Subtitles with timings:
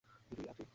[0.31, 0.67] দুই আর দুই।